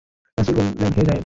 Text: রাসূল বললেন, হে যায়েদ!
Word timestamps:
রাসূল 0.37 0.53
বললেন, 0.57 0.91
হে 0.97 1.03
যায়েদ! 1.07 1.19